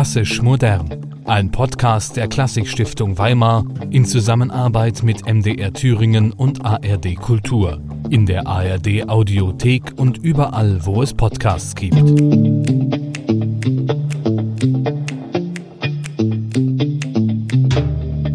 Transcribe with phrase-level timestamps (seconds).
[0.00, 0.88] Klassisch modern.
[1.26, 7.78] Ein Podcast der Klassikstiftung Weimar in Zusammenarbeit mit MDR Thüringen und ARD Kultur.
[8.08, 12.00] In der ARD Audiothek und überall, wo es Podcasts gibt.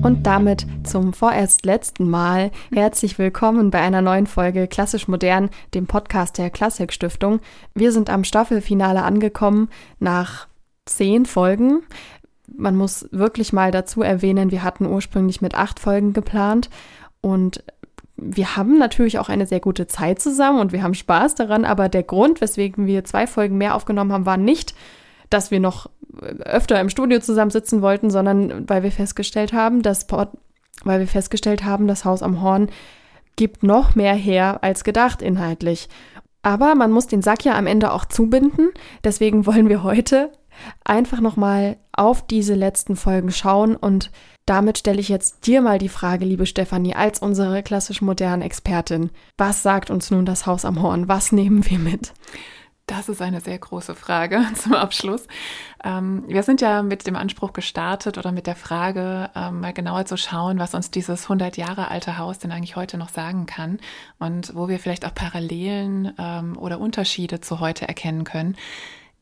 [0.04, 5.88] Und damit zum vorerst letzten Mal herzlich willkommen bei einer neuen Folge Klassisch Modern, dem
[5.88, 7.40] Podcast der Klassikstiftung.
[7.73, 9.70] Wir sind am Staffelfinale angekommen
[10.00, 10.45] nach
[10.85, 11.84] zehn Folgen.
[12.48, 16.70] Man muss wirklich mal dazu erwähnen, wir hatten ursprünglich mit acht Folgen geplant
[17.21, 17.63] und
[18.17, 21.90] wir haben natürlich auch eine sehr gute Zeit zusammen und wir haben Spaß daran, aber
[21.90, 24.73] der Grund, weswegen wir zwei Folgen mehr aufgenommen haben, war nicht,
[25.29, 25.90] dass wir noch
[26.45, 30.29] öfter im Studio zusammensitzen wollten, sondern weil wir festgestellt haben, dass Port
[30.84, 32.70] weil wir festgestellt haben, das Haus am Horn
[33.35, 35.90] gibt noch mehr her als gedacht inhaltlich.
[36.41, 38.70] Aber man muss den Sack ja am Ende auch zubinden.
[39.04, 40.32] Deswegen wollen wir heute
[40.84, 44.11] einfach nochmal auf diese letzten Folgen schauen und
[44.45, 49.09] damit stelle ich jetzt dir mal die Frage, liebe Stefanie, als unsere klassisch moderne Expertin.
[49.37, 51.07] Was sagt uns nun das Haus am Horn?
[51.07, 52.13] Was nehmen wir mit?
[52.87, 55.27] Das ist eine sehr große Frage zum Abschluss.
[55.83, 60.05] Ähm, wir sind ja mit dem Anspruch gestartet oder mit der Frage, ähm, mal genauer
[60.05, 63.79] zu schauen, was uns dieses 100 Jahre alte Haus denn eigentlich heute noch sagen kann
[64.19, 68.56] und wo wir vielleicht auch Parallelen ähm, oder Unterschiede zu heute erkennen können.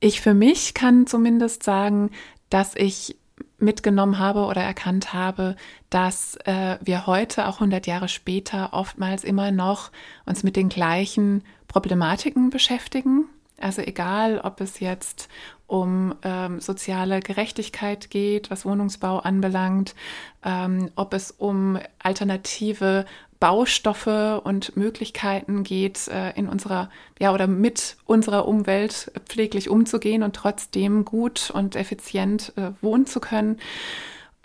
[0.03, 2.11] Ich für mich kann zumindest sagen,
[2.49, 3.15] dass ich
[3.57, 5.55] mitgenommen habe oder erkannt habe,
[5.89, 9.91] dass äh, wir heute, auch 100 Jahre später, oftmals immer noch
[10.25, 13.29] uns mit den gleichen Problematiken beschäftigen.
[13.57, 15.29] Also egal, ob es jetzt
[15.67, 19.95] um ähm, soziale Gerechtigkeit geht, was Wohnungsbau anbelangt,
[20.43, 23.05] ähm, ob es um alternative
[23.43, 30.33] Baustoffe und Möglichkeiten geht, äh, in unserer, ja, oder mit unserer Umwelt pfleglich umzugehen und
[30.33, 33.57] trotzdem gut und effizient äh, wohnen zu können.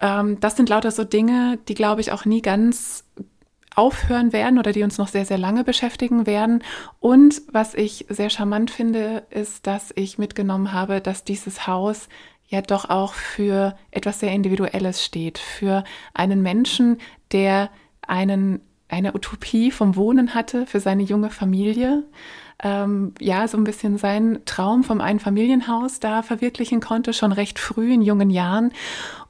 [0.00, 3.04] Ähm, das sind lauter so Dinge, die, glaube ich, auch nie ganz
[3.76, 6.64] aufhören werden oder die uns noch sehr, sehr lange beschäftigen werden.
[6.98, 12.08] Und was ich sehr charmant finde, ist, dass ich mitgenommen habe, dass dieses Haus
[12.48, 15.84] ja doch auch für etwas sehr Individuelles steht, für
[16.14, 16.98] einen Menschen,
[17.30, 17.70] der
[18.02, 22.04] einen eine Utopie vom Wohnen hatte für seine junge Familie.
[22.60, 27.92] Ähm, ja, so ein bisschen seinen Traum vom Einfamilienhaus da verwirklichen konnte, schon recht früh
[27.92, 28.72] in jungen Jahren.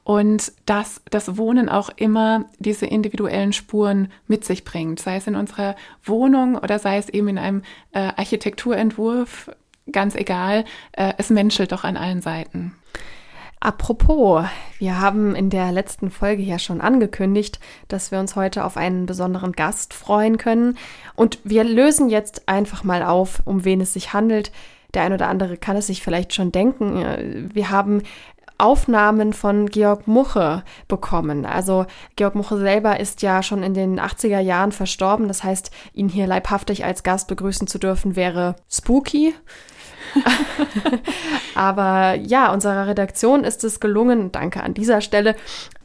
[0.03, 5.35] Und dass das Wohnen auch immer diese individuellen Spuren mit sich bringt, sei es in
[5.35, 7.61] unserer Wohnung oder sei es eben in einem
[7.91, 9.51] äh, Architekturentwurf,
[9.91, 12.73] ganz egal, äh, es menschelt doch an allen Seiten.
[13.61, 14.45] Apropos,
[14.77, 17.59] wir haben in der letzten Folge ja schon angekündigt,
[17.89, 20.77] dass wir uns heute auf einen besonderen Gast freuen können.
[21.15, 24.53] Und wir lösen jetzt einfach mal auf, um wen es sich handelt.
[24.93, 27.49] Der ein oder andere kann es sich vielleicht schon denken.
[27.53, 28.01] Wir haben
[28.57, 31.45] Aufnahmen von Georg Muche bekommen.
[31.45, 35.27] Also Georg Muche selber ist ja schon in den 80er Jahren verstorben.
[35.27, 39.33] Das heißt, ihn hier leibhaftig als Gast begrüßen zu dürfen, wäre spooky.
[41.55, 45.35] Aber ja, unserer Redaktion ist es gelungen, danke an dieser Stelle,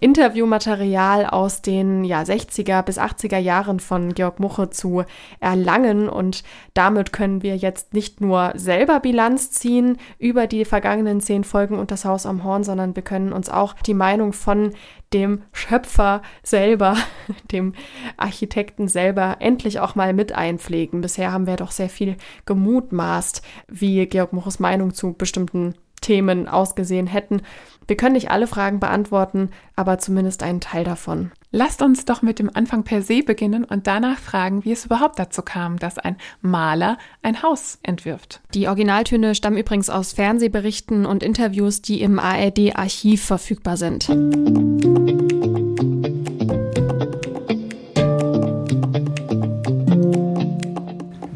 [0.01, 5.05] Interviewmaterial aus den ja, 60er bis 80er Jahren von Georg Muche zu
[5.41, 6.09] erlangen.
[6.09, 6.43] Und
[6.75, 11.91] damit können wir jetzt nicht nur selber Bilanz ziehen über die vergangenen zehn Folgen und
[11.91, 14.73] das Haus am Horn, sondern wir können uns auch die Meinung von
[15.13, 16.97] dem Schöpfer selber,
[17.53, 17.73] dem
[18.17, 21.01] Architekten selber endlich auch mal mit einpflegen.
[21.01, 22.17] Bisher haben wir doch sehr viel
[22.47, 25.75] gemutmaßt, wie Georg Muches Meinung zu bestimmten
[26.05, 27.41] Themen ausgesehen hätten.
[27.87, 31.33] Wir können nicht alle Fragen beantworten, aber zumindest einen Teil davon.
[31.51, 35.19] Lasst uns doch mit dem Anfang per se beginnen und danach fragen, wie es überhaupt
[35.19, 38.41] dazu kam, dass ein Maler ein Haus entwirft.
[38.55, 44.09] Die Originaltöne stammen übrigens aus Fernsehberichten und Interviews, die im ARD-Archiv verfügbar sind.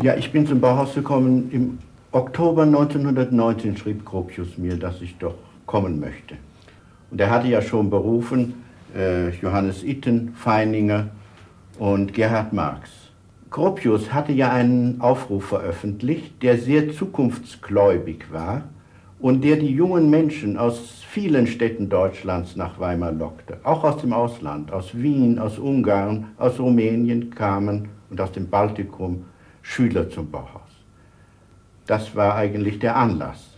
[0.03, 1.51] Ja, ich bin zum Bauhaus gekommen.
[1.53, 1.79] Im
[2.13, 5.35] Oktober 1919 schrieb Gropius mir, dass ich doch
[5.69, 6.35] kommen möchte.
[7.13, 8.65] Und er hatte ja schon berufen
[8.97, 11.11] äh, Johannes Itten, Feininger
[11.79, 12.91] und Gerhard Marx.
[13.51, 18.65] Gropius hatte ja einen Aufruf veröffentlicht, der sehr zukunftsgläubig war
[19.21, 23.59] und der die jungen Menschen aus vielen Städten Deutschlands nach Weimar lockte.
[23.65, 29.25] Auch aus dem Ausland, aus Wien, aus Ungarn, aus Rumänien kamen und aus dem Baltikum
[29.63, 30.63] Schüler zum Bauhaus.
[31.87, 33.58] Das war eigentlich der Anlass.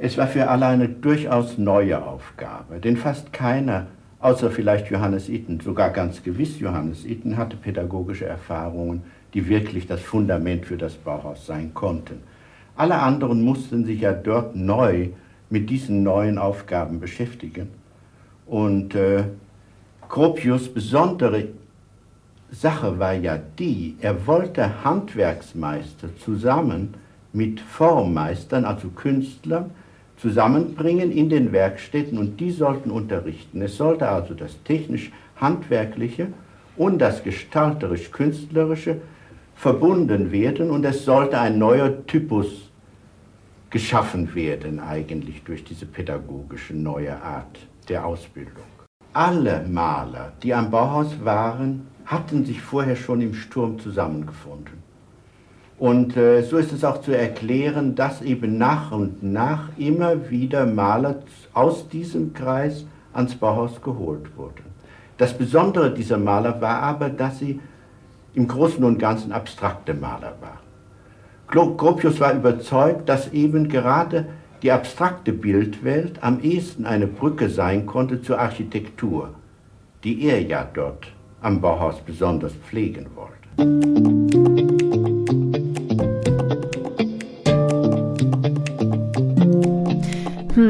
[0.00, 3.88] Es war für alle eine durchaus neue Aufgabe, denn fast keiner,
[4.20, 9.02] außer vielleicht Johannes Itten, sogar ganz gewiss Johannes Itten, hatte pädagogische Erfahrungen,
[9.34, 12.20] die wirklich das Fundament für das Bauhaus sein konnten.
[12.76, 15.08] Alle anderen mussten sich ja dort neu
[15.50, 17.68] mit diesen neuen Aufgaben beschäftigen.
[18.46, 19.24] Und äh,
[20.08, 21.48] Gropius besondere
[22.52, 26.94] Sache war ja die, er wollte Handwerksmeister zusammen
[27.32, 29.70] mit Formmeistern, also Künstlern,
[30.20, 33.62] zusammenbringen in den Werkstätten und die sollten unterrichten.
[33.62, 36.28] Es sollte also das technisch-handwerkliche
[36.76, 39.00] und das gestalterisch-künstlerische
[39.54, 42.70] verbunden werden und es sollte ein neuer Typus
[43.70, 48.64] geschaffen werden eigentlich durch diese pädagogische neue Art der Ausbildung.
[49.12, 54.87] Alle Maler, die am Bauhaus waren, hatten sich vorher schon im Sturm zusammengefunden.
[55.78, 60.66] Und äh, so ist es auch zu erklären, dass eben nach und nach immer wieder
[60.66, 61.16] Maler
[61.54, 64.64] aus diesem Kreis ans Bauhaus geholt wurden.
[65.18, 67.60] Das Besondere dieser Maler war aber, dass sie
[68.34, 71.76] im Großen und Ganzen abstrakte Maler waren.
[71.76, 74.26] Gropius war überzeugt, dass eben gerade
[74.62, 79.30] die abstrakte Bildwelt am ehesten eine Brücke sein konnte zur Architektur,
[80.04, 81.06] die er ja dort
[81.40, 84.27] am Bauhaus besonders pflegen wollte.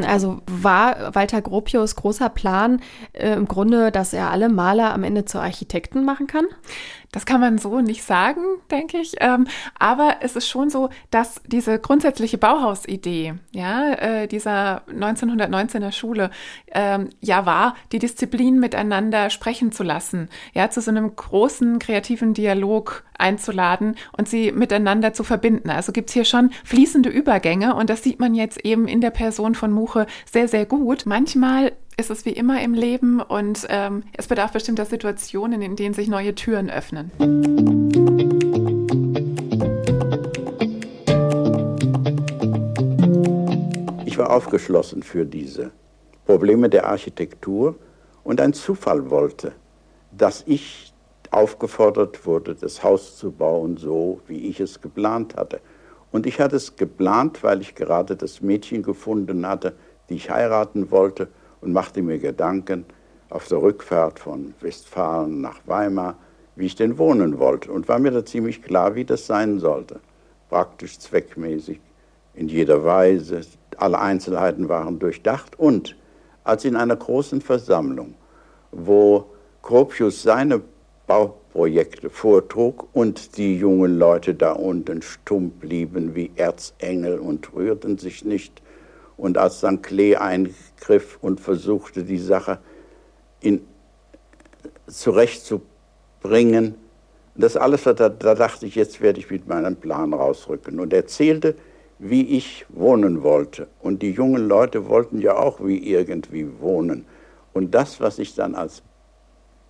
[0.04, 2.80] Also war Walter Gropius großer Plan
[3.12, 6.46] äh, im Grunde, dass er alle Maler am Ende zu Architekten machen kann?
[7.10, 9.16] Das kann man so nicht sagen, denke ich.
[9.20, 9.46] Ähm,
[9.78, 16.30] aber es ist schon so, dass diese grundsätzliche Bauhausidee, ja, äh, dieser 1919er Schule,
[16.72, 22.34] ähm, ja war, die Disziplinen miteinander sprechen zu lassen, ja, zu so einem großen kreativen
[22.34, 25.70] Dialog einzuladen und sie miteinander zu verbinden.
[25.70, 29.10] Also gibt es hier schon fließende Übergänge und das sieht man jetzt eben in der
[29.10, 31.06] Person von Muche sehr, sehr gut.
[31.06, 35.94] Manchmal ist es wie immer im Leben und ähm, es bedarf bestimmter Situationen, in denen
[35.94, 37.10] sich neue Türen öffnen.
[44.06, 45.72] Ich war aufgeschlossen für diese
[46.24, 47.74] Probleme der Architektur
[48.22, 49.52] und ein Zufall wollte,
[50.12, 50.92] dass ich
[51.32, 55.60] aufgefordert wurde, das Haus zu bauen, so wie ich es geplant hatte.
[56.12, 59.74] Und ich hatte es geplant, weil ich gerade das Mädchen gefunden hatte,
[60.08, 61.28] die ich heiraten wollte
[61.60, 62.84] und machte mir Gedanken
[63.30, 66.16] auf der Rückfahrt von Westfalen nach Weimar,
[66.56, 67.70] wie ich denn wohnen wollte.
[67.72, 70.00] Und war mir da ziemlich klar, wie das sein sollte.
[70.48, 71.80] Praktisch, zweckmäßig,
[72.34, 73.42] in jeder Weise.
[73.76, 75.58] Alle Einzelheiten waren durchdacht.
[75.58, 75.96] Und
[76.44, 78.14] als in einer großen Versammlung,
[78.72, 79.26] wo
[79.62, 80.62] Gropius seine
[81.06, 88.24] Bauprojekte vortrug und die jungen Leute da unten stumm blieben wie Erzengel und rührten sich
[88.24, 88.62] nicht,
[89.18, 92.60] und als dann Klee eingriff und versuchte, die Sache
[93.40, 93.66] in,
[94.86, 96.76] zurechtzubringen,
[97.34, 100.80] das alles, da, da dachte ich, jetzt werde ich mit meinem Plan rausrücken.
[100.80, 101.56] Und er erzählte,
[101.98, 103.68] wie ich wohnen wollte.
[103.80, 107.04] Und die jungen Leute wollten ja auch wie irgendwie wohnen.
[107.52, 108.82] Und das, was ich dann als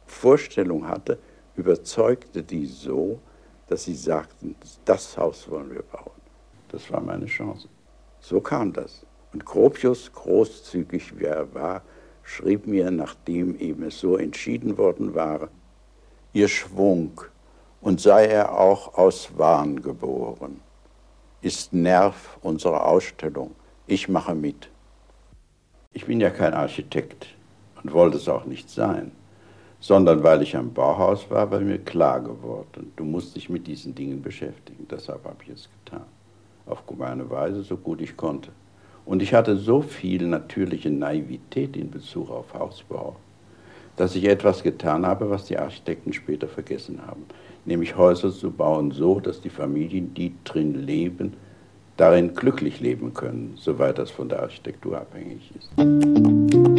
[0.07, 1.19] Vorstellung hatte,
[1.57, 3.19] überzeugte die so,
[3.67, 6.11] dass sie sagten, das Haus wollen wir bauen.
[6.69, 7.69] Das war meine Chance.
[8.21, 9.07] So kam das.
[9.33, 11.83] Und Gropius, großzügig wie er war,
[12.23, 15.49] schrieb mir, nachdem eben es so entschieden worden war,
[16.33, 17.21] ihr Schwung,
[17.81, 20.61] und sei er auch aus Wahn geboren,
[21.41, 23.55] ist Nerv unserer Ausstellung.
[23.87, 24.69] Ich mache mit.
[25.93, 27.29] Ich bin ja kein Architekt
[27.83, 29.13] und wollte es auch nicht sein,
[29.81, 33.95] sondern weil ich am Bauhaus war, war mir klar geworden, du musst dich mit diesen
[33.95, 34.87] Dingen beschäftigen.
[34.91, 36.05] Deshalb habe ich es getan.
[36.67, 38.51] Auf meine Weise, so gut ich konnte.
[39.09, 43.17] Und ich hatte so viel natürliche Naivität in Bezug auf Hausbau,
[43.97, 47.25] dass ich etwas getan habe, was die Architekten später vergessen haben,
[47.65, 51.33] nämlich Häuser zu bauen so, dass die Familien, die drin leben,
[51.97, 56.78] darin glücklich leben können, soweit das von der Architektur abhängig ist.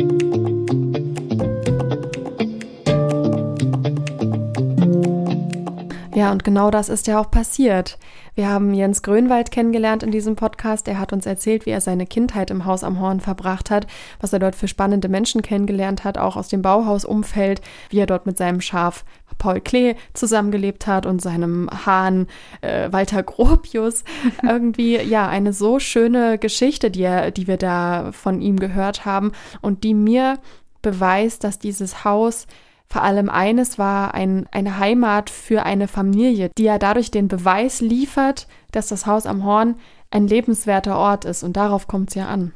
[6.30, 7.98] Ja, und genau das ist ja auch passiert.
[8.36, 10.88] Wir haben Jens Grönwald kennengelernt in diesem Podcast.
[10.88, 13.88] Er hat uns erzählt, wie er seine Kindheit im Haus am Horn verbracht hat,
[14.22, 18.28] was er dort für spannende Menschen kennengelernt hat, auch aus dem Bauhausumfeld, wie er dort
[18.28, 19.06] mit seinem Schaf
[19.40, 22.28] Paul Klee zusammengelebt hat und seinem Hahn
[22.62, 24.04] äh, Walter Gropius.
[24.44, 29.32] Irgendwie, ja, eine so schöne Geschichte, die, er, die wir da von ihm gehört haben
[29.62, 30.38] und die mir
[30.84, 32.46] beweist, dass dieses Haus
[32.92, 37.82] vor allem eines war ein, eine Heimat für eine Familie, die ja dadurch den Beweis
[37.82, 39.76] liefert, dass das Haus am Horn
[40.10, 41.44] ein lebenswerter Ort ist.
[41.44, 42.52] Und darauf kommt es ja an.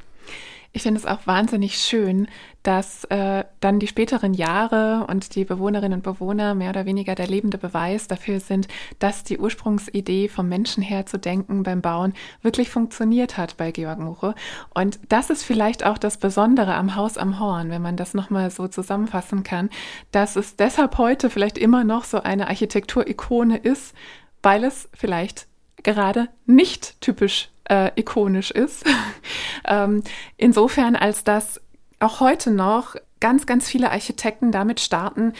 [0.75, 2.27] Ich finde es auch wahnsinnig schön,
[2.63, 7.27] dass äh, dann die späteren Jahre und die Bewohnerinnen und Bewohner mehr oder weniger der
[7.27, 12.71] lebende Beweis dafür sind, dass die Ursprungsidee vom Menschen her zu denken beim Bauen wirklich
[12.71, 14.33] funktioniert hat bei Georg Muche.
[14.73, 18.49] Und das ist vielleicht auch das Besondere am Haus am Horn, wenn man das nochmal
[18.49, 19.69] so zusammenfassen kann,
[20.11, 23.93] dass es deshalb heute vielleicht immer noch so eine Architekturikone ist,
[24.41, 25.45] weil es vielleicht
[25.83, 28.85] gerade nicht typisch äh, ikonisch ist.
[29.67, 30.03] ähm,
[30.37, 31.61] insofern, als dass
[31.99, 35.33] auch heute noch ganz, ganz viele Architekten damit starten,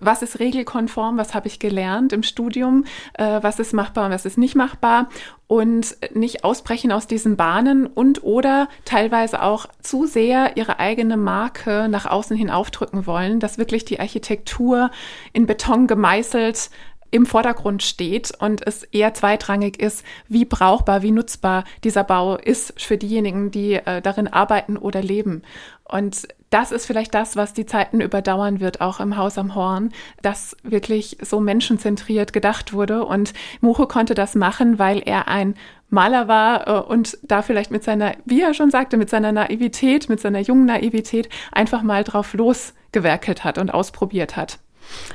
[0.00, 4.26] was ist regelkonform, was habe ich gelernt im Studium, äh, was ist machbar und was
[4.26, 5.08] ist nicht machbar
[5.46, 11.88] und nicht ausbrechen aus diesen Bahnen und oder teilweise auch zu sehr ihre eigene Marke
[11.88, 14.90] nach außen hin aufdrücken wollen, dass wirklich die Architektur
[15.32, 16.70] in Beton gemeißelt
[17.10, 22.80] im Vordergrund steht und es eher zweitrangig ist, wie brauchbar, wie nutzbar dieser Bau ist
[22.80, 25.42] für diejenigen, die äh, darin arbeiten oder leben.
[25.84, 29.92] Und das ist vielleicht das, was die Zeiten überdauern wird, auch im Haus am Horn,
[30.22, 33.04] dass wirklich so menschenzentriert gedacht wurde.
[33.04, 35.56] Und Mucho konnte das machen, weil er ein
[35.90, 40.08] Maler war äh, und da vielleicht mit seiner, wie er schon sagte, mit seiner Naivität,
[40.08, 44.58] mit seiner jungen Naivität einfach mal drauf losgewerkelt hat und ausprobiert hat.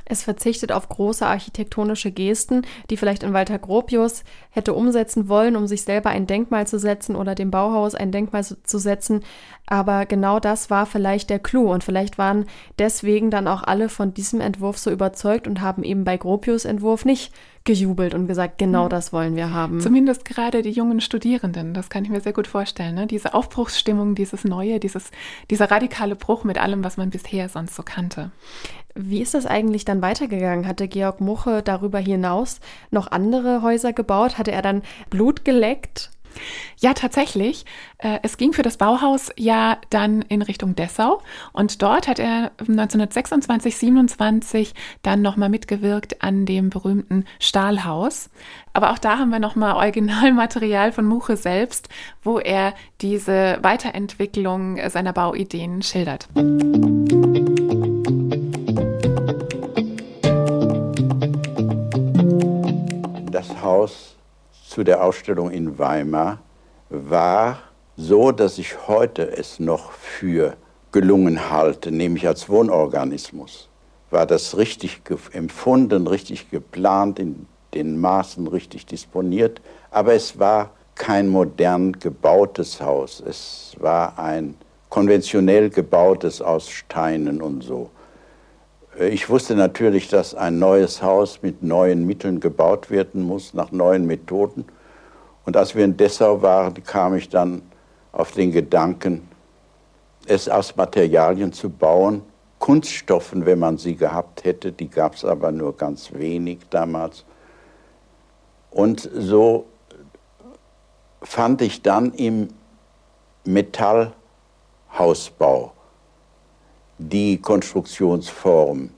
[0.05, 5.67] Es verzichtet auf große architektonische Gesten, die vielleicht in Walter Gropius hätte umsetzen wollen, um
[5.67, 9.21] sich selber ein Denkmal zu setzen oder dem Bauhaus ein Denkmal zu setzen.
[9.67, 12.45] Aber genau das war vielleicht der Clou und vielleicht waren
[12.79, 17.05] deswegen dann auch alle von diesem Entwurf so überzeugt und haben eben bei Gropius Entwurf
[17.05, 17.31] nicht
[17.63, 18.89] gejubelt und gesagt, genau mhm.
[18.89, 19.79] das wollen wir haben.
[19.79, 22.95] Zumindest gerade die jungen Studierenden, das kann ich mir sehr gut vorstellen.
[22.95, 23.07] Ne?
[23.07, 25.11] Diese Aufbruchsstimmung, dieses Neue, dieses,
[25.49, 28.31] dieser radikale Bruch mit allem, was man bisher sonst so kannte.
[28.95, 30.67] Wie ist das eigentlich dann weitergegangen?
[30.67, 32.59] Hatte Georg Muche darüber hinaus
[32.91, 34.37] noch andere Häuser gebaut?
[34.37, 36.11] Hatte er dann Blut geleckt?
[36.77, 37.65] Ja, tatsächlich.
[37.97, 41.21] Äh, es ging für das Bauhaus ja dann in Richtung Dessau
[41.51, 48.29] und dort hat er 1926, 27 dann nochmal mitgewirkt an dem berühmten Stahlhaus.
[48.73, 51.89] Aber auch da haben wir nochmal Originalmaterial von Muche selbst,
[52.23, 56.29] wo er diese Weiterentwicklung seiner Bauideen schildert.
[63.31, 64.18] Das Haus
[64.79, 66.39] zu der Ausstellung in Weimar
[66.89, 67.59] war
[67.97, 70.55] so, dass ich heute es noch für
[70.93, 73.67] gelungen halte, nämlich als Wohnorganismus.
[74.09, 75.01] War das richtig
[75.33, 79.59] empfunden, richtig geplant, in den Maßen richtig disponiert,
[79.91, 83.19] aber es war kein modern gebautes Haus.
[83.19, 84.55] Es war ein
[84.87, 87.89] konventionell gebautes aus Steinen und so.
[88.97, 94.07] Ich wusste natürlich, dass ein neues Haus mit neuen Mitteln gebaut werden muss, nach neuen
[94.07, 94.65] Methoden.
[95.45, 97.61] Und als wir in Dessau waren, kam ich dann
[98.11, 99.27] auf den Gedanken,
[100.25, 102.23] es aus Materialien zu bauen,
[102.57, 107.23] Kunststoffen, wenn man sie gehabt hätte, die gab es aber nur ganz wenig damals.
[108.69, 109.65] Und so
[111.21, 112.49] fand ich dann im
[113.45, 115.71] Metallhausbau
[116.99, 118.89] die Konstruktionsform,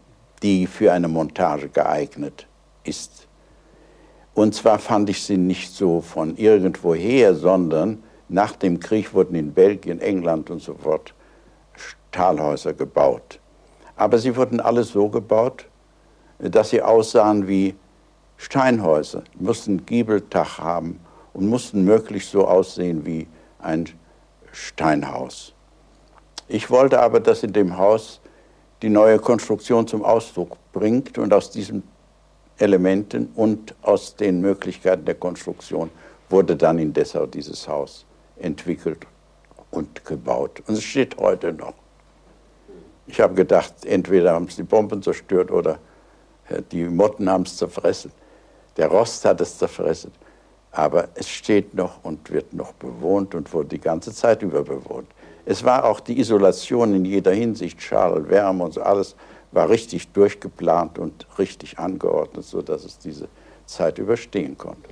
[0.41, 2.48] die für eine Montage geeignet
[2.84, 3.27] ist.
[4.34, 9.53] Und zwar fand ich sie nicht so von irgendwoher, sondern nach dem Krieg wurden in
[9.53, 11.13] Belgien, England und so fort
[11.75, 13.39] Stahlhäuser gebaut.
[13.96, 15.67] Aber sie wurden alle so gebaut,
[16.39, 17.75] dass sie aussahen wie
[18.38, 21.00] Steinhäuser, mussten Giebeltach haben
[21.34, 23.27] und mussten möglichst so aussehen wie
[23.60, 23.88] ein
[24.51, 25.53] Steinhaus.
[26.53, 28.20] Ich wollte aber, dass in dem Haus
[28.81, 31.81] die neue Konstruktion zum Ausdruck bringt und aus diesen
[32.58, 35.89] Elementen und aus den Möglichkeiten der Konstruktion
[36.29, 38.05] wurde dann in Dessau dieses Haus
[38.38, 39.08] entwickelt
[39.72, 40.62] und gebaut.
[40.67, 41.74] Und es steht heute noch.
[43.08, 45.79] Ich habe gedacht, entweder haben es die Bomben zerstört oder
[46.50, 48.12] äh, die Motten haben es zerfressen.
[48.75, 50.12] Der Rost hat es zerfressen.
[50.74, 55.08] Aber es steht noch und wird noch bewohnt und wurde die ganze Zeit über bewohnt.
[55.45, 59.15] Es war auch die Isolation in jeder Hinsicht, Schal, Wärme und so alles
[59.51, 63.27] war richtig durchgeplant und richtig angeordnet, sodass es diese
[63.65, 64.89] Zeit überstehen konnte.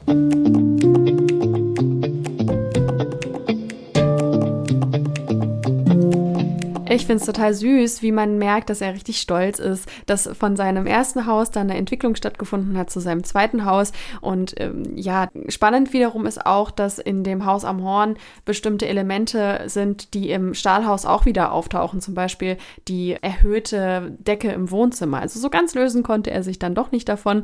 [6.89, 10.55] Ich finde es total süß, wie man merkt, dass er richtig stolz ist, dass von
[10.55, 13.91] seinem ersten Haus dann eine Entwicklung stattgefunden hat zu seinem zweiten Haus.
[14.21, 19.61] Und ähm, ja, spannend wiederum ist auch, dass in dem Haus am Horn bestimmte Elemente
[19.67, 22.01] sind, die im Stahlhaus auch wieder auftauchen.
[22.01, 25.19] Zum Beispiel die erhöhte Decke im Wohnzimmer.
[25.19, 27.43] Also so ganz lösen konnte er sich dann doch nicht davon.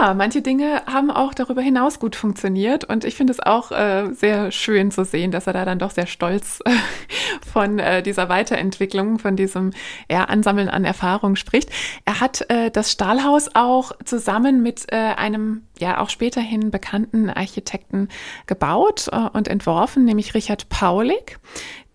[0.00, 2.84] Ja, manche Dinge haben auch darüber hinaus gut funktioniert.
[2.84, 5.90] Und ich finde es auch äh, sehr schön zu sehen, dass er da dann doch
[5.90, 6.60] sehr stolz
[7.52, 9.72] von äh, dieser Weiterentwicklung Entwicklung, von diesem
[10.10, 11.70] ja, Ansammeln an Erfahrung spricht.
[12.04, 18.08] Er hat äh, das Stahlhaus auch zusammen mit äh, einem ja auch späterhin bekannten Architekten
[18.46, 21.38] gebaut äh, und entworfen, nämlich Richard Paulik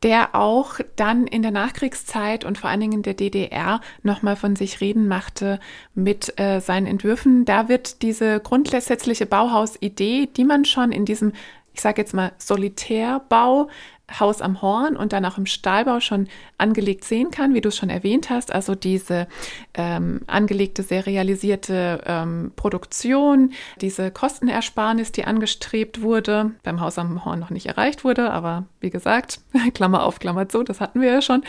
[0.03, 4.55] der auch dann in der Nachkriegszeit und vor allen Dingen in der DDR nochmal von
[4.55, 5.59] sich reden machte
[5.95, 7.43] mit äh, seinen Entwürfen.
[7.43, 11.33] Da wird diese grundsätzliche Bauhausidee, die man schon in diesem,
[11.73, 13.67] ich sage jetzt mal, Solitärbau
[14.19, 17.77] Haus am Horn und dann auch im Stahlbau schon angelegt sehen kann, wie du es
[17.77, 18.53] schon erwähnt hast.
[18.53, 19.27] Also diese
[19.73, 27.49] ähm, angelegte, serialisierte ähm, Produktion, diese Kostenersparnis, die angestrebt wurde, beim Haus am Horn noch
[27.49, 29.39] nicht erreicht wurde, aber wie gesagt,
[29.73, 31.43] Klammer auf, Klammer zu, das hatten wir ja schon.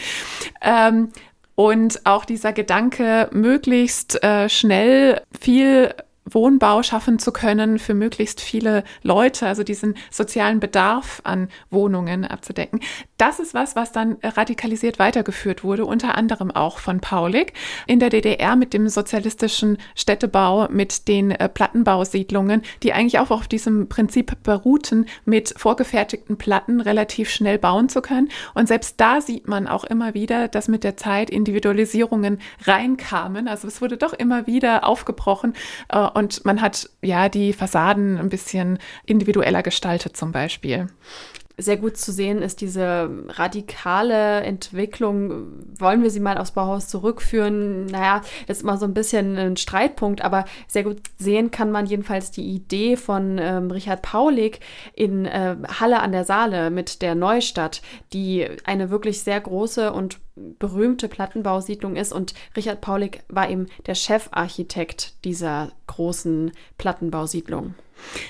[0.63, 1.11] Ähm,
[1.57, 5.95] und auch dieser Gedanke, möglichst äh, schnell viel
[6.28, 12.80] Wohnbau schaffen zu können für möglichst viele Leute, also diesen sozialen Bedarf an Wohnungen abzudecken.
[13.16, 17.52] Das ist was, was dann radikalisiert weitergeführt wurde, unter anderem auch von Paulik
[17.87, 23.49] in der DDR mit dem sozialistischen Städtebau, mit den äh, Plattenbausiedlungen, die eigentlich auch auf
[23.49, 28.28] diesem Prinzip beruhten, mit vorgefertigten Platten relativ schnell bauen zu können.
[28.54, 33.49] Und selbst da sieht man auch immer wieder, dass mit der Zeit Individualisierungen reinkamen.
[33.49, 35.54] Also es wurde doch immer wieder aufgebrochen
[35.88, 40.87] äh, und man hat ja die Fassaden ein bisschen individueller gestaltet zum Beispiel
[41.59, 45.65] sehr gut zu sehen ist diese radikale Entwicklung.
[45.79, 47.87] Wollen wir sie mal aufs Bauhaus zurückführen?
[47.87, 51.87] Naja, das ist immer so ein bisschen ein Streitpunkt, aber sehr gut sehen kann man
[51.87, 54.61] jedenfalls die Idee von ähm, Richard Paulik
[54.93, 57.81] in äh, Halle an der Saale mit der Neustadt,
[58.13, 60.19] die eine wirklich sehr große und
[60.59, 62.13] berühmte Plattenbausiedlung ist.
[62.13, 67.75] Und Richard Paulik war eben der Chefarchitekt dieser großen Plattenbausiedlung.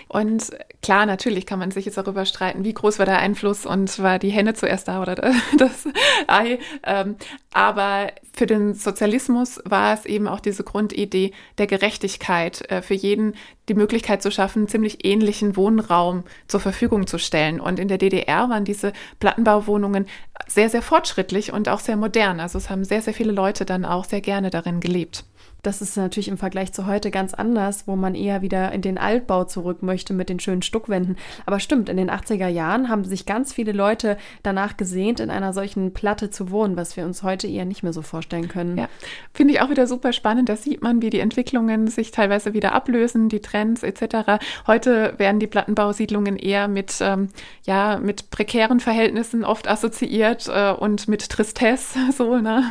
[0.09, 0.51] Und
[0.83, 4.19] klar, natürlich kann man sich jetzt darüber streiten, wie groß war der Einfluss und war
[4.19, 5.15] die Henne zuerst da oder
[5.59, 5.87] das
[6.27, 6.59] Ei.
[6.85, 7.17] Ähm,
[7.53, 13.35] aber für den Sozialismus war es eben auch diese Grundidee der Gerechtigkeit, äh, für jeden
[13.69, 17.61] die Möglichkeit zu schaffen, ziemlich ähnlichen Wohnraum zur Verfügung zu stellen.
[17.61, 20.07] Und in der DDR waren diese Plattenbauwohnungen
[20.47, 22.41] sehr, sehr fortschrittlich und auch sehr modern.
[22.41, 25.25] Also es haben sehr, sehr viele Leute dann auch sehr gerne darin gelebt.
[25.67, 28.99] Das ist natürlich im Vergleich zu heute ganz anders, wo man eher wieder in den
[28.99, 31.17] Altbau zurück möchte mit den schönen Stuckwänden.
[31.45, 35.53] Aber stimmt, in den 80er Jahren haben sich ganz viele Leute danach gesehnt, in einer
[35.53, 38.79] solchen Platte zu wohnen, was wir uns heute eher nicht mehr so vorstellen können.
[38.79, 38.89] Ja,
[39.35, 40.49] finde ich auch wieder super spannend.
[40.49, 44.41] Da sieht man, wie die Entwicklungen sich teilweise wieder ablösen, die Trends etc.
[44.69, 47.27] Heute werden die Plattenbausiedlungen eher mit, ähm,
[47.65, 52.63] ja, mit prekären Verhältnissen oft assoziiert äh, und mit Tristesse, so, ne?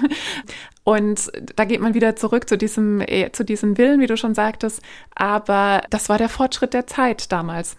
[0.85, 4.35] Und da geht man wieder zurück zu diesem, äh, zu diesem Willen, wie du schon
[4.35, 4.81] sagtest.
[5.15, 7.75] Aber das war der Fortschritt der Zeit damals.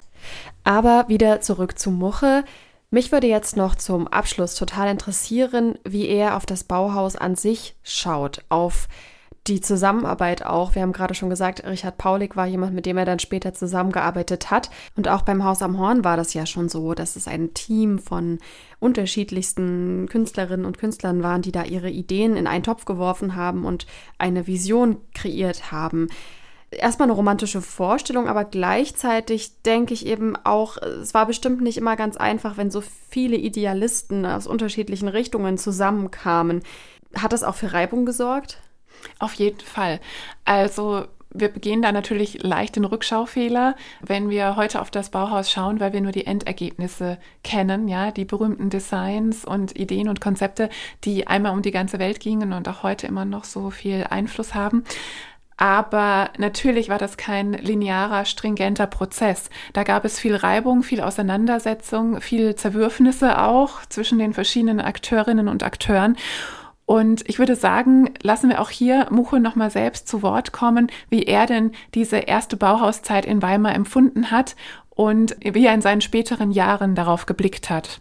[0.64, 2.44] Aber wieder zurück zu Muche.
[2.90, 7.76] Mich würde jetzt noch zum Abschluss total interessieren, wie er auf das Bauhaus an sich
[7.84, 8.88] schaut, auf
[9.46, 10.74] die Zusammenarbeit auch.
[10.74, 14.50] Wir haben gerade schon gesagt, Richard Paulik war jemand, mit dem er dann später zusammengearbeitet
[14.50, 14.70] hat.
[14.96, 17.98] Und auch beim Haus am Horn war das ja schon so, dass es ein Team
[17.98, 18.38] von
[18.80, 23.86] unterschiedlichsten Künstlerinnen und Künstlern waren, die da ihre Ideen in einen Topf geworfen haben und
[24.18, 26.08] eine Vision kreiert haben.
[26.70, 31.94] Erstmal eine romantische Vorstellung, aber gleichzeitig denke ich eben auch, es war bestimmt nicht immer
[31.94, 36.62] ganz einfach, wenn so viele Idealisten aus unterschiedlichen Richtungen zusammenkamen.
[37.14, 38.58] Hat das auch für Reibung gesorgt?
[39.18, 40.00] Auf jeden Fall.
[40.44, 41.06] Also
[41.38, 45.92] wir begehen da natürlich leicht den Rückschaufehler, wenn wir heute auf das Bauhaus schauen, weil
[45.92, 50.70] wir nur die Endergebnisse kennen, ja, die berühmten Designs und Ideen und Konzepte,
[51.04, 54.54] die einmal um die ganze Welt gingen und auch heute immer noch so viel Einfluss
[54.54, 54.84] haben.
[55.58, 59.48] Aber natürlich war das kein linearer, stringenter Prozess.
[59.72, 65.62] Da gab es viel Reibung, viel Auseinandersetzung, viel Zerwürfnisse auch zwischen den verschiedenen Akteurinnen und
[65.62, 66.16] Akteuren.
[66.86, 71.24] Und ich würde sagen, lassen wir auch hier Mucho nochmal selbst zu Wort kommen, wie
[71.24, 74.54] er denn diese erste Bauhauszeit in Weimar empfunden hat
[74.90, 78.00] und wie er in seinen späteren Jahren darauf geblickt hat.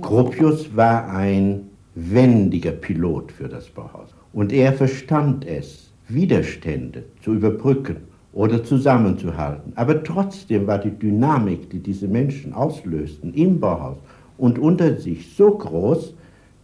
[0.00, 4.10] Gropius war ein wendiger Pilot für das Bauhaus.
[4.32, 9.72] Und er verstand es, Widerstände zu überbrücken oder zusammenzuhalten.
[9.74, 13.98] Aber trotzdem war die Dynamik, die diese Menschen auslösten im Bauhaus
[14.38, 16.14] und unter sich so groß,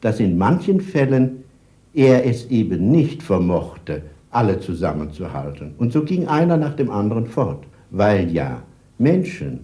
[0.01, 1.45] dass in manchen Fällen
[1.93, 5.75] er es eben nicht vermochte, alle zusammenzuhalten.
[5.79, 8.63] Und so ging einer nach dem anderen fort, weil ja
[8.99, 9.61] Menschen,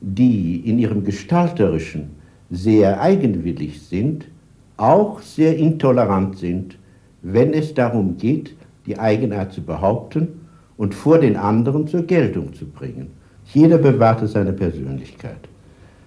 [0.00, 2.10] die in ihrem Gestalterischen
[2.50, 4.26] sehr eigenwillig sind,
[4.76, 6.78] auch sehr intolerant sind,
[7.22, 8.54] wenn es darum geht,
[8.86, 10.45] die Eigenart zu behaupten
[10.76, 13.08] und vor den anderen zur Geltung zu bringen.
[13.52, 15.48] Jeder bewahrte seine Persönlichkeit.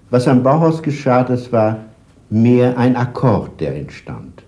[0.10, 1.86] Was am Bauhaus geschah, das war
[2.30, 4.44] mehr ein Akkord, der entstand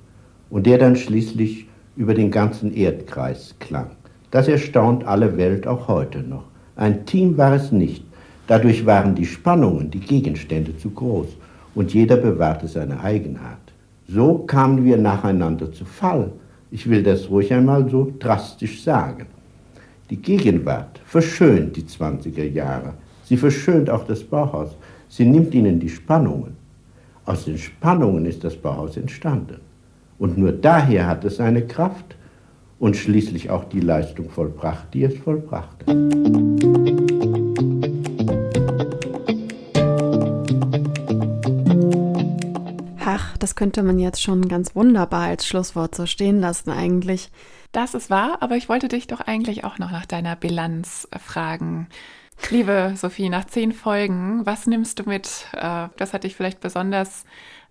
[0.50, 3.92] und der dann schließlich über den ganzen Erdkreis klang.
[4.32, 6.46] Das erstaunt alle Welt auch heute noch.
[6.76, 8.04] Ein Team war es nicht.
[8.48, 11.28] Dadurch waren die Spannungen, die Gegenstände zu groß
[11.76, 13.60] und jeder bewahrte seine Eigenart.
[14.08, 16.32] So kamen wir nacheinander zu Fall.
[16.70, 19.28] Ich will das ruhig einmal so drastisch sagen.
[20.12, 22.96] Die Gegenwart verschönt die 20er Jahre.
[23.24, 24.76] Sie verschönt auch das Bauhaus.
[25.08, 26.58] Sie nimmt ihnen die Spannungen.
[27.24, 29.62] Aus den Spannungen ist das Bauhaus entstanden.
[30.20, 32.18] Und nur daher hat es seine Kraft
[32.78, 35.86] und schließlich auch die Leistung vollbracht, die es vollbrachte.
[43.06, 47.32] Ach, das könnte man jetzt schon ganz wunderbar als Schlusswort so stehen lassen eigentlich.
[47.72, 51.88] Das ist wahr, aber ich wollte dich doch eigentlich auch noch nach deiner Bilanz fragen.
[52.50, 55.48] Liebe Sophie, nach zehn Folgen, was nimmst du mit?
[55.54, 57.24] Äh, das hat dich vielleicht besonders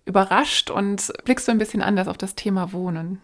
[0.05, 3.21] überrascht und blickst du ein bisschen anders auf das Thema Wohnen?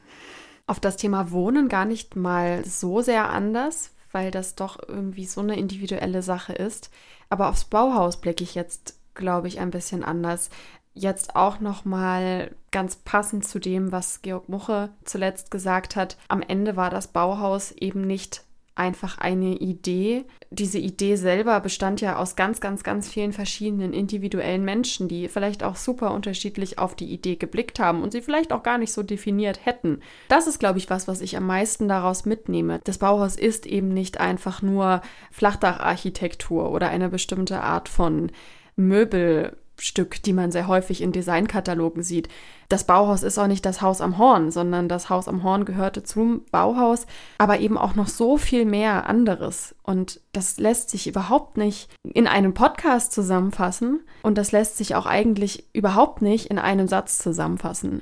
[0.68, 5.42] Auf das Thema Wohnen gar nicht mal so sehr anders, weil das doch irgendwie so
[5.42, 6.92] eine individuelle Sache ist.
[7.30, 10.52] Aber aufs Bauhaus blicke ich jetzt, glaube ich, ein bisschen anders.
[10.99, 16.17] Jetzt auch noch mal ganz passend zu dem, was Georg Muche zuletzt gesagt hat.
[16.27, 20.25] Am Ende war das Bauhaus eben nicht einfach eine Idee.
[20.49, 25.63] Diese Idee selber bestand ja aus ganz, ganz, ganz vielen verschiedenen individuellen Menschen, die vielleicht
[25.63, 29.03] auch super unterschiedlich auf die Idee geblickt haben und sie vielleicht auch gar nicht so
[29.03, 30.01] definiert hätten.
[30.29, 32.79] Das ist, glaube ich, was, was ich am meisten daraus mitnehme.
[32.86, 38.31] Das Bauhaus ist eben nicht einfach nur Flachdacharchitektur oder eine bestimmte Art von
[38.75, 39.57] Möbel.
[39.80, 42.30] Stück, die man sehr häufig in Designkatalogen sieht.
[42.70, 46.04] Das Bauhaus ist auch nicht das Haus am Horn, sondern das Haus am Horn gehörte
[46.04, 49.76] zum Bauhaus, aber eben auch noch so viel mehr anderes.
[49.84, 55.06] Und das lässt sich überhaupt nicht in einem Podcast zusammenfassen und das lässt sich auch
[55.06, 58.02] eigentlich überhaupt nicht in einem Satz zusammenfassen.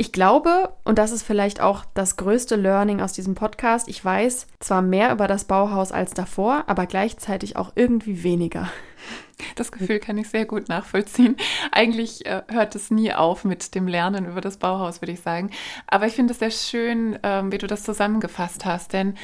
[0.00, 4.46] Ich glaube, und das ist vielleicht auch das größte Learning aus diesem Podcast, ich weiß
[4.58, 8.70] zwar mehr über das Bauhaus als davor, aber gleichzeitig auch irgendwie weniger.
[9.54, 11.36] Das Gefühl kann ich sehr gut nachvollziehen.
[11.72, 15.50] Eigentlich äh, hört es nie auf mit dem Lernen über das Bauhaus, würde ich sagen.
[15.86, 19.14] Aber ich finde es sehr schön, ähm, wie du das zusammengefasst hast, denn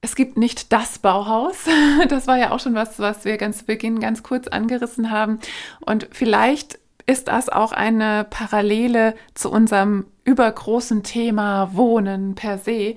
[0.00, 1.66] es gibt nicht das Bauhaus.
[2.08, 5.40] Das war ja auch schon was, was wir ganz zu Beginn ganz kurz angerissen haben.
[5.80, 12.96] Und vielleicht ist das auch eine Parallele zu unserem übergroßen Thema Wohnen per se.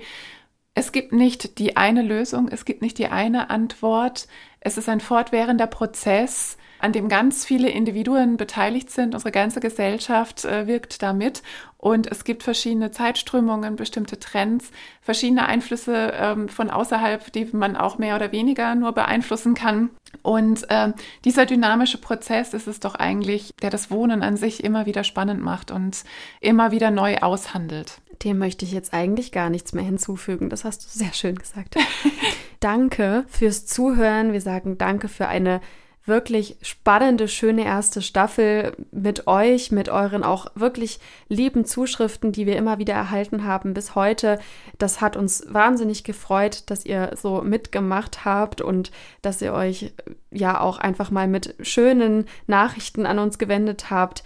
[0.74, 4.28] Es gibt nicht die eine Lösung, es gibt nicht die eine Antwort.
[4.64, 9.14] Es ist ein fortwährender Prozess, an dem ganz viele Individuen beteiligt sind.
[9.14, 11.42] Unsere ganze Gesellschaft äh, wirkt damit.
[11.78, 14.70] Und es gibt verschiedene Zeitströmungen, bestimmte Trends,
[15.00, 19.90] verschiedene Einflüsse ähm, von außerhalb, die man auch mehr oder weniger nur beeinflussen kann.
[20.22, 20.92] Und äh,
[21.24, 25.42] dieser dynamische Prozess ist es doch eigentlich, der das Wohnen an sich immer wieder spannend
[25.42, 26.04] macht und
[26.40, 28.01] immer wieder neu aushandelt.
[28.22, 30.50] Dem möchte ich jetzt eigentlich gar nichts mehr hinzufügen.
[30.50, 31.76] Das hast du sehr schön gesagt.
[32.60, 34.32] danke fürs Zuhören.
[34.32, 35.60] Wir sagen danke für eine
[36.04, 40.98] wirklich spannende, schöne erste Staffel mit euch, mit euren auch wirklich
[41.28, 44.40] lieben Zuschriften, die wir immer wieder erhalten haben bis heute.
[44.78, 48.90] Das hat uns wahnsinnig gefreut, dass ihr so mitgemacht habt und
[49.22, 49.92] dass ihr euch
[50.30, 54.24] ja auch einfach mal mit schönen Nachrichten an uns gewendet habt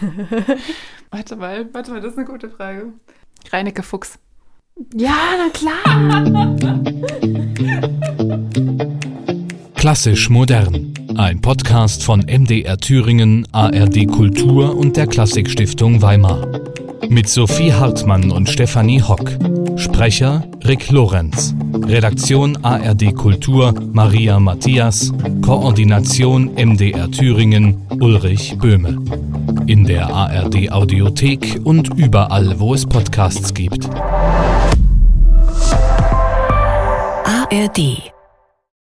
[1.10, 2.92] warte mal, warte mal, das ist eine gute Frage.
[3.52, 4.18] Reinecke Fuchs.
[4.92, 5.84] Ja, na klar.
[9.84, 10.94] Klassisch modern.
[11.18, 16.48] Ein Podcast von MDR Thüringen, ARD Kultur und der Klassikstiftung Weimar.
[17.10, 19.30] Mit Sophie Hartmann und Stefanie Hock.
[19.76, 21.54] Sprecher Rick Lorenz.
[21.86, 25.12] Redaktion ARD Kultur Maria Matthias.
[25.42, 29.04] Koordination MDR Thüringen Ulrich Böhme.
[29.66, 33.86] In der ARD Audiothek und überall, wo es Podcasts gibt.
[37.50, 38.13] ARD